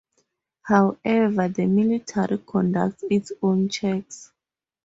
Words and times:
However, 0.63 1.47
the 1.47 1.67
military 1.67 2.39
conducts 2.39 3.03
its 3.11 3.33
own 3.43 3.69
checks. 3.69 4.31